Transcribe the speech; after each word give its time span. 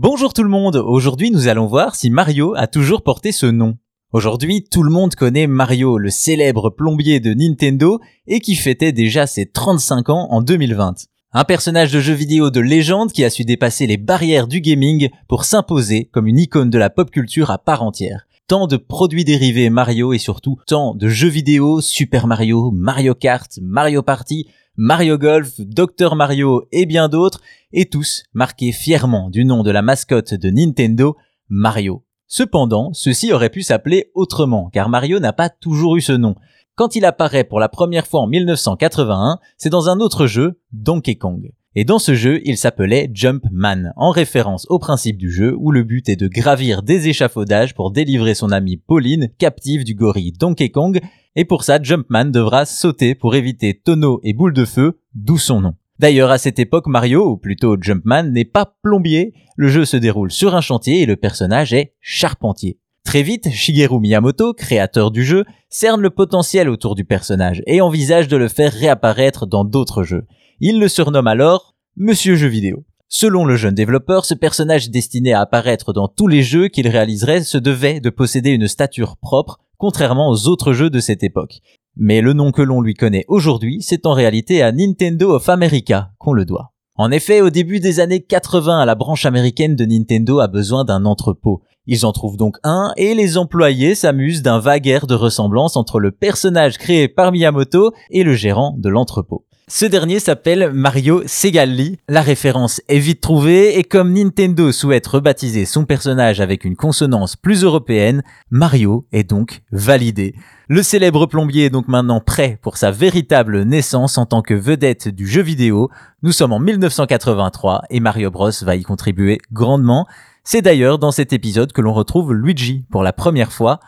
Bonjour 0.00 0.32
tout 0.32 0.44
le 0.44 0.48
monde, 0.48 0.76
aujourd'hui 0.76 1.32
nous 1.32 1.48
allons 1.48 1.66
voir 1.66 1.96
si 1.96 2.08
Mario 2.08 2.54
a 2.56 2.68
toujours 2.68 3.02
porté 3.02 3.32
ce 3.32 3.46
nom. 3.46 3.78
Aujourd'hui, 4.12 4.62
tout 4.62 4.84
le 4.84 4.92
monde 4.92 5.16
connaît 5.16 5.48
Mario, 5.48 5.98
le 5.98 6.08
célèbre 6.08 6.70
plombier 6.70 7.18
de 7.18 7.34
Nintendo 7.34 7.98
et 8.28 8.38
qui 8.38 8.54
fêtait 8.54 8.92
déjà 8.92 9.26
ses 9.26 9.46
35 9.46 10.08
ans 10.10 10.28
en 10.30 10.40
2020. 10.40 10.94
Un 11.32 11.42
personnage 11.42 11.90
de 11.90 11.98
jeu 11.98 12.14
vidéo 12.14 12.50
de 12.50 12.60
légende 12.60 13.10
qui 13.10 13.24
a 13.24 13.30
su 13.30 13.42
dépasser 13.42 13.88
les 13.88 13.96
barrières 13.96 14.46
du 14.46 14.60
gaming 14.60 15.08
pour 15.26 15.44
s'imposer 15.44 16.04
comme 16.12 16.28
une 16.28 16.38
icône 16.38 16.70
de 16.70 16.78
la 16.78 16.90
pop 16.90 17.10
culture 17.10 17.50
à 17.50 17.58
part 17.58 17.82
entière. 17.82 18.28
Tant 18.48 18.66
de 18.66 18.78
produits 18.78 19.26
dérivés 19.26 19.68
Mario 19.68 20.14
et 20.14 20.18
surtout 20.18 20.56
tant 20.66 20.94
de 20.94 21.06
jeux 21.06 21.28
vidéo, 21.28 21.82
Super 21.82 22.26
Mario, 22.26 22.70
Mario 22.70 23.14
Kart, 23.14 23.58
Mario 23.60 24.02
Party, 24.02 24.48
Mario 24.74 25.18
Golf, 25.18 25.60
Dr 25.60 26.16
Mario 26.16 26.66
et 26.72 26.86
bien 26.86 27.10
d'autres, 27.10 27.42
et 27.74 27.90
tous 27.90 28.22
marqués 28.32 28.72
fièrement 28.72 29.28
du 29.28 29.44
nom 29.44 29.62
de 29.62 29.70
la 29.70 29.82
mascotte 29.82 30.32
de 30.32 30.48
Nintendo, 30.48 31.14
Mario. 31.50 32.06
Cependant, 32.26 32.94
ceci 32.94 33.34
aurait 33.34 33.50
pu 33.50 33.60
s'appeler 33.60 34.10
autrement, 34.14 34.70
car 34.72 34.88
Mario 34.88 35.18
n'a 35.18 35.34
pas 35.34 35.50
toujours 35.50 35.96
eu 35.96 36.00
ce 36.00 36.12
nom. 36.12 36.34
Quand 36.74 36.96
il 36.96 37.04
apparaît 37.04 37.44
pour 37.44 37.60
la 37.60 37.68
première 37.68 38.06
fois 38.06 38.22
en 38.22 38.28
1981, 38.28 39.40
c'est 39.58 39.68
dans 39.68 39.90
un 39.90 40.00
autre 40.00 40.26
jeu, 40.26 40.58
Donkey 40.72 41.16
Kong. 41.16 41.52
Et 41.80 41.84
dans 41.84 42.00
ce 42.00 42.16
jeu, 42.16 42.40
il 42.44 42.56
s'appelait 42.56 43.08
Jumpman, 43.14 43.92
en 43.94 44.10
référence 44.10 44.66
au 44.68 44.80
principe 44.80 45.16
du 45.16 45.30
jeu 45.30 45.54
où 45.56 45.70
le 45.70 45.84
but 45.84 46.08
est 46.08 46.16
de 46.16 46.26
gravir 46.26 46.82
des 46.82 47.08
échafaudages 47.08 47.72
pour 47.72 47.92
délivrer 47.92 48.34
son 48.34 48.50
amie 48.50 48.78
Pauline, 48.78 49.28
captive 49.38 49.84
du 49.84 49.94
gorille 49.94 50.32
Donkey 50.32 50.70
Kong, 50.70 51.00
et 51.36 51.44
pour 51.44 51.62
ça, 51.62 51.80
Jumpman 51.80 52.32
devra 52.32 52.64
sauter 52.64 53.14
pour 53.14 53.36
éviter 53.36 53.74
tonneaux 53.74 54.18
et 54.24 54.32
boules 54.32 54.54
de 54.54 54.64
feu, 54.64 54.98
d'où 55.14 55.38
son 55.38 55.60
nom. 55.60 55.74
D'ailleurs, 56.00 56.32
à 56.32 56.38
cette 56.38 56.58
époque, 56.58 56.88
Mario, 56.88 57.30
ou 57.30 57.36
plutôt 57.36 57.76
Jumpman, 57.80 58.24
n'est 58.24 58.44
pas 58.44 58.74
plombier, 58.82 59.32
le 59.54 59.68
jeu 59.68 59.84
se 59.84 59.96
déroule 59.96 60.32
sur 60.32 60.56
un 60.56 60.60
chantier 60.60 61.02
et 61.02 61.06
le 61.06 61.14
personnage 61.14 61.72
est 61.74 61.94
charpentier. 62.00 62.80
Très 63.04 63.22
vite, 63.22 63.50
Shigeru 63.50 64.00
Miyamoto, 64.00 64.52
créateur 64.52 65.12
du 65.12 65.22
jeu, 65.22 65.44
cerne 65.68 66.00
le 66.00 66.10
potentiel 66.10 66.68
autour 66.68 66.96
du 66.96 67.04
personnage 67.04 67.62
et 67.68 67.80
envisage 67.80 68.26
de 68.26 68.36
le 68.36 68.48
faire 68.48 68.72
réapparaître 68.72 69.46
dans 69.46 69.64
d'autres 69.64 70.02
jeux. 70.02 70.26
Il 70.60 70.80
le 70.80 70.88
surnomme 70.88 71.28
alors 71.28 71.67
Monsieur 72.00 72.36
Jeu 72.36 72.46
vidéo. 72.46 72.84
Selon 73.08 73.44
le 73.44 73.56
jeune 73.56 73.74
développeur, 73.74 74.24
ce 74.24 74.34
personnage 74.34 74.88
destiné 74.88 75.32
à 75.32 75.40
apparaître 75.40 75.92
dans 75.92 76.06
tous 76.06 76.28
les 76.28 76.44
jeux 76.44 76.68
qu'il 76.68 76.86
réaliserait 76.86 77.42
se 77.42 77.58
devait 77.58 77.98
de 77.98 78.08
posséder 78.08 78.50
une 78.50 78.68
stature 78.68 79.16
propre, 79.16 79.58
contrairement 79.78 80.30
aux 80.30 80.46
autres 80.46 80.72
jeux 80.72 80.90
de 80.90 81.00
cette 81.00 81.24
époque. 81.24 81.58
Mais 81.96 82.20
le 82.20 82.34
nom 82.34 82.52
que 82.52 82.62
l'on 82.62 82.82
lui 82.82 82.94
connaît 82.94 83.24
aujourd'hui, 83.26 83.82
c'est 83.82 84.06
en 84.06 84.12
réalité 84.12 84.62
à 84.62 84.70
Nintendo 84.70 85.32
of 85.32 85.48
America 85.48 86.12
qu'on 86.18 86.34
le 86.34 86.44
doit. 86.44 86.72
En 86.94 87.10
effet, 87.10 87.40
au 87.40 87.50
début 87.50 87.80
des 87.80 87.98
années 87.98 88.22
80, 88.22 88.84
la 88.84 88.94
branche 88.94 89.26
américaine 89.26 89.74
de 89.74 89.84
Nintendo 89.84 90.38
a 90.38 90.46
besoin 90.46 90.84
d'un 90.84 91.04
entrepôt. 91.04 91.62
Ils 91.90 92.04
en 92.04 92.12
trouvent 92.12 92.36
donc 92.36 92.58
un 92.64 92.92
et 92.98 93.14
les 93.14 93.38
employés 93.38 93.94
s'amusent 93.94 94.42
d'un 94.42 94.58
vague 94.58 94.86
air 94.86 95.06
de 95.06 95.14
ressemblance 95.14 95.74
entre 95.74 96.00
le 96.00 96.10
personnage 96.10 96.76
créé 96.76 97.08
par 97.08 97.32
Miyamoto 97.32 97.92
et 98.10 98.24
le 98.24 98.34
gérant 98.34 98.74
de 98.76 98.90
l'entrepôt. 98.90 99.46
Ce 99.70 99.86
dernier 99.86 100.20
s'appelle 100.20 100.70
Mario 100.72 101.22
Segalli. 101.26 101.98
La 102.06 102.20
référence 102.20 102.82
est 102.88 102.98
vite 102.98 103.22
trouvée 103.22 103.78
et 103.78 103.84
comme 103.84 104.12
Nintendo 104.12 104.70
souhaite 104.70 105.06
rebaptiser 105.06 105.64
son 105.64 105.86
personnage 105.86 106.40
avec 106.40 106.66
une 106.66 106.76
consonance 106.76 107.36
plus 107.36 107.64
européenne, 107.64 108.22
Mario 108.50 109.06
est 109.12 109.24
donc 109.24 109.62
validé. 109.72 110.34
Le 110.68 110.82
célèbre 110.82 111.24
plombier 111.24 111.66
est 111.66 111.70
donc 111.70 111.88
maintenant 111.88 112.20
prêt 112.20 112.58
pour 112.60 112.76
sa 112.76 112.90
véritable 112.90 113.62
naissance 113.62 114.18
en 114.18 114.26
tant 114.26 114.42
que 114.42 114.54
vedette 114.54 115.08
du 115.08 115.26
jeu 115.26 115.42
vidéo. 115.42 115.90
Nous 116.22 116.32
sommes 116.32 116.52
en 116.52 116.60
1983 116.60 117.82
et 117.88 118.00
Mario 118.00 118.30
Bros 118.30 118.50
va 118.62 118.76
y 118.76 118.82
contribuer 118.82 119.38
grandement. 119.52 120.06
C'est 120.50 120.62
d'ailleurs 120.62 120.98
dans 120.98 121.10
cet 121.10 121.34
épisode 121.34 121.74
que 121.74 121.82
l'on 121.82 121.92
retrouve 121.92 122.32
Luigi 122.32 122.86
pour 122.90 123.02
la 123.02 123.12
première 123.12 123.52
fois. 123.52 123.80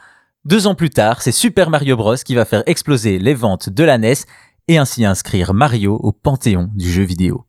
Deux 0.45 0.67
ans 0.67 0.75
plus 0.75 0.91
tard, 0.91 1.23
c'est 1.23 1.33
Super 1.33 1.71
Mario 1.71 1.97
Bros 1.97 2.17
qui 2.17 2.35
va 2.35 2.45
faire 2.45 2.63
exploser 2.67 3.19
les 3.19 3.33
ventes 3.33 3.71
de 3.71 3.83
la 3.83 3.97
NES 3.97 4.13
et 4.69 4.77
ainsi 4.77 5.07
inscrire 5.07 5.55
Mario 5.55 5.95
au 5.95 6.13
panthéon 6.13 6.69
du 6.75 6.91
jeu 6.91 7.03
vidéo. 7.03 7.47